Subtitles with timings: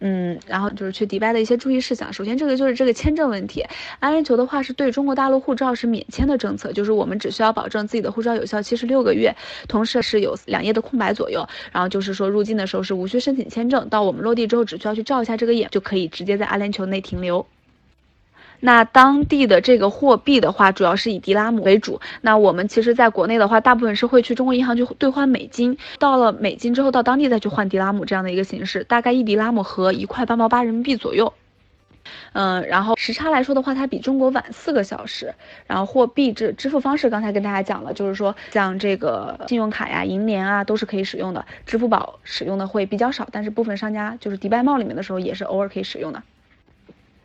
[0.00, 2.12] 嗯，然后就是去迪拜的一些注意事项。
[2.12, 3.64] 首先，这个就是这个签证问题。
[4.00, 9.34] 阿联酋的话是对中国大陆护照是免签的政策，就是我们只需要保证自己的护照有效期是六个月，
[9.68, 11.46] 同时是有两页的空白左右。
[11.70, 17.46] 然后就是说入境的时候是无需申请签证，到我们落地之后只需要去照一下这个眼就可以直接在阿联酋内停留。
[18.64, 22.00] 那当地的这个货币的话，主要是以迪拉姆为主。
[22.20, 31.32] 那我们其实在国内的话，大部分是会去中国银行去兑换美金，到了美金之后，到当地再去换迪拉姆这样的一个形式，大概一迪拉姆和一块八毛八人民币左右。
[32.34, 35.34] 嗯，然后时差来说的话，它比中国晚四个小时。
[35.66, 41.44] 然后货币支支付方式，刚才跟大家讲了，就是说像这个信用卡呀、银联啊，都是可以使用的。
[41.66, 46.22] 支付宝使用的会比较少，但是部分商家就是迪拜贸里面的时候，也是偶尔可以使用的。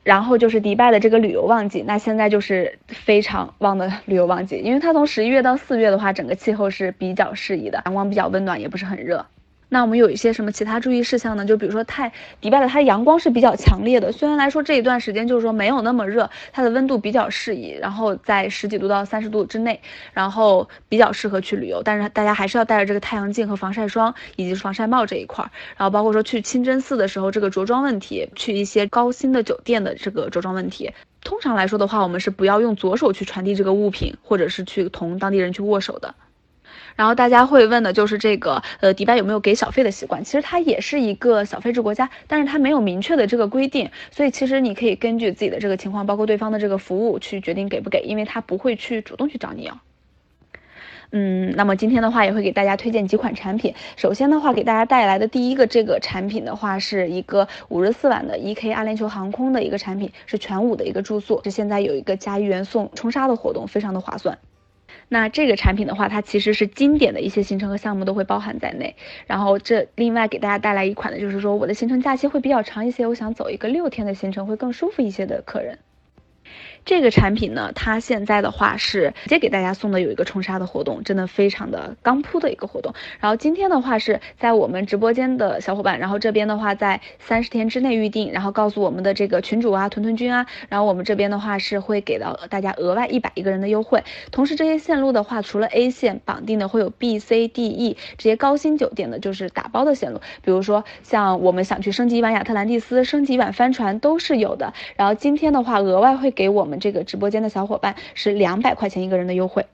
[0.08, 9.26] 然后就是迪拜的这个旅游旺季，那现在就是非常旺的旅游旺季，因为它从十一月到四月的话，整个气候是比较适宜的，阳光比较温暖，也不是很热。
[9.70, 11.46] 那我们有一些什么其他注意事项呢？
[11.46, 19.82] 就比如说，太迪拜的它阳光是比较强烈的，虽然来说这一段时间就是说没有那么热，它的温度比较适宜，然后在十几度到三十度之内，
[20.14, 21.82] 然后比较适合去旅游。
[21.84, 25.52] 但是大家还是要带着这个太阳镜和防晒霜以及防晒帽这一块儿。
[25.76, 30.94] 然后包括说去清真寺的时候，这个着装问题，去一些高新的酒店的这个着装问题。
[31.22, 36.16] 通常来说的话，我们是不要用左手去传递这个物品，或者是去同当地人去握手的。
[36.98, 40.22] 然后大家会问的就是这个，呃，迪拜有没有给小费的习惯？
[40.26, 49.80] 其实它也是一个小费制国家，但是它没有明确的这个规定，所以其实你可以根据自己的这个情况，包括对方的这个服务去决定给不给，因为他不会去主动去找你要。
[51.12, 53.74] 嗯，那么今天的话也会给大家推荐几款产品。
[53.96, 64.38] 首先的话，给大家带来的第一个这个产品的话，是一个五十四晚的 EK 阿联酋航空的一个产品，是全五的一个住宿，是现在有一个加一元送冲沙的活动，非常的划算。
[65.10, 68.96] 那这个产品的话，它其实是经典的一些行程和项目都会包含在内。
[69.26, 75.80] 然后这另外给大家带来一款的就是说，我的行程假期会比较长一些，我想走一个六天的行程会更舒服一些的客人。
[76.88, 82.94] 这个产品呢，它现在的话是直接给大家送的有一个冲沙的活动，真的非常的刚铺的一个活动。
[83.20, 94.02] 然后今天的话是在我们直播间的小伙伴，然后这边的话在三十天之内预定，然后告诉我们的这个群主啊、屯屯君啊，然后我们这边的话是会给到大家额外一百一个人的优惠。
[94.32, 104.74] 同时这些线路的话，除了 A 线绑定的会有 B、C、D、E 这些高新酒店的，就是打包的线路，比如说像我们想去升级一晚亚特兰蒂斯、升级一晚帆船都是有的。
[104.96, 106.77] 然后今天的话额外会给我们。
[106.80, 109.66] 这个直播间的小伙伴是两百块钱一个人的优惠，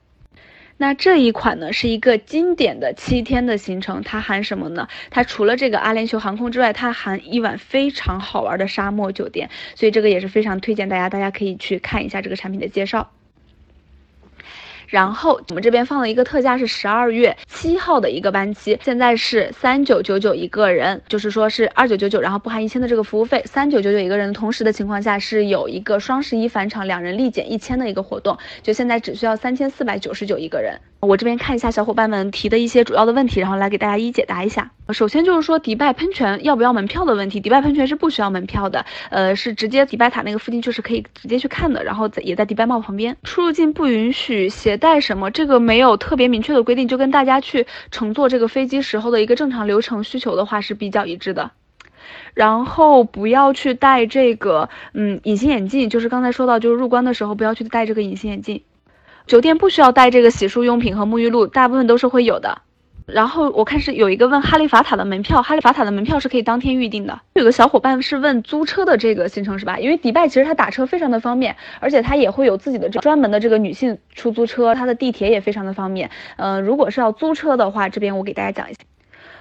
[0.76, 4.88] 那这一款呢是一个经典的七天的行程，它含什么呢？
[5.10, 13.10] 它除了这个阿联酋航空之外，它含一晚非常好玩的沙漠酒店，所以这个也是非常推荐大家，大家可以去看一下这个产品的介绍。
[14.94, 24.32] 然后我们这边放了一个特价，是十二月七号的一个班期，现在是三九九九一个人，就是说是二九九九，然后不含一千的这个服务费，三九九九一个人。
[24.32, 30.78] 同时的情况下是有一个双十一返场，两人立减一千的一个活动，就现在只需要三千四百九十九一个人。
[31.04, 34.70] 我这边看一下小伙伴们提的一些主要的问题，然后来给大家一一解答一下。
[34.92, 43.16] 首先就是说迪拜喷泉要不要门票的问题，迪拜喷泉是不需要门票的，呃，是直接迪拜塔那个附近就是可以直接去看的，然后在也在迪拜帽旁边。
[43.22, 51.50] 出入境不允许携带什么，这个没有特别明确的规定，就跟大家去乘坐这个飞机时候的一个正常流程需求的话是比较一致的。
[52.34, 58.62] 然后不要去戴这个，嗯，隐形眼镜，就是刚才说到，就是入关的时候不要去戴这个隐形眼镜。
[59.26, 62.62] 酒店不需要带这个洗漱用品和沐浴露，大部分都是会有的。
[63.06, 67.20] 然后我看是有一个问哈利法塔的门票，哈利法塔的门票是可以当天预定的。
[67.34, 69.78] 有个小伙伴是问租车的这个行程是吧？
[69.78, 76.10] 因为迪拜其实它打车非常的方便，而且它也会有自己的专门的这个女性出租车，它的地铁也非常的方便。
[76.36, 78.80] 嗯，如果是要租车的话，这边我给大家讲一下。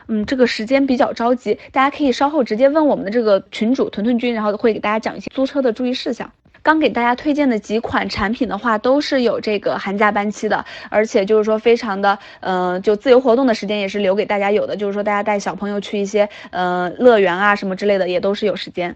[0.10, 6.30] 嗯，这个时间比较着急，大家可以稍后直接问我们的这个群主屯屯君，然后会给大家讲一些租车的注意事项。
[6.64, 18.96] 刚给大家推荐的几款产品的话，都是有这个寒假班期的，而且就是说非常的，嗯，就自由活动的时间也是留给大家有的，就是说大家带小朋友去一些，呃，乐园啊什么之类的，也都是有时间。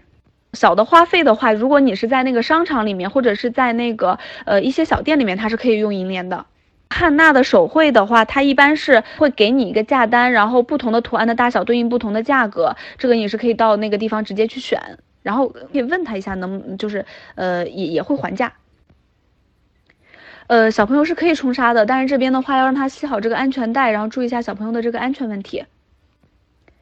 [0.54, 6.46] 小的花费的话，如果你是在那个商场里面，或者是在那个，呃，一些小店里面，它是可以用银联的。
[6.88, 14.80] 汉娜的手绘的话，它一般是会给你一个价单，然后不同的图案的大小对应不同的价格，这个你是可以到那个地方直接去选。
[15.22, 17.04] 然后可以问他一下，能就是
[17.34, 18.52] 呃也也会还价。
[20.46, 25.64] 呃，小朋友是可以冲沙的，但是这边的话要让他系好这个安全带，然后注意一下小朋友的这个安全问题。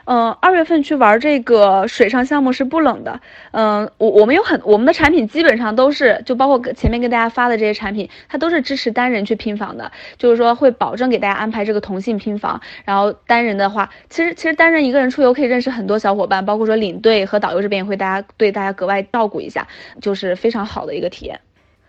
[0.06, 3.20] 嗯，二月份去玩这个水上项目是不冷的。
[3.50, 12.60] 嗯，我我们有很我们的产品基本上都是，就包括前面跟大家发的这些产品，它都是支持单人去拼房的，就是说会保证给大家安排这个同性拼房。
[12.84, 19.66] 然后单人的话，其实其实单人一个人出游可以认识很多小伙伴，包括说领队和导游这边也会大家对大家格外照顾一下，
[20.00, 21.40] 就是非常好的一个体验。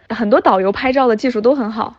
[0.09, 1.97] 很多导游拍照的技术都很好。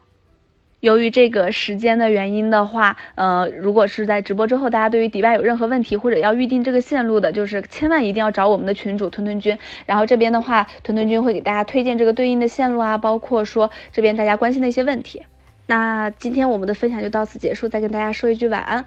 [0.81, 9.59] 由于这个时间的原因的话，呃，如果是在直播之后，大家对于迪拜有任何问题或者要预定这个线路的，就是千万一定要找我们的群主屯屯君。
[9.87, 15.23] 然后这边的话，屯屯君会给大家推荐这个对应的线路啊，包括说这边大家关心的一些问题。
[15.67, 18.85] 那今天我们的分享就到此结束，再跟大家说一句晚安。